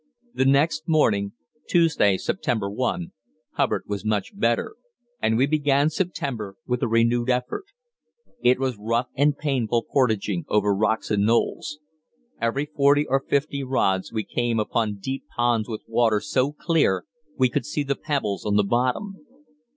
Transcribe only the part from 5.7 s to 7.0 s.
September with a